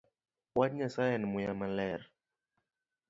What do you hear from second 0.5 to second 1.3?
Wach Nyasaye en